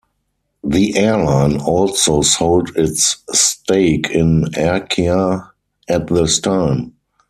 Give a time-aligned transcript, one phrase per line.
[0.63, 5.49] The airline also sold its stake in Arkia
[5.87, 6.93] at this time.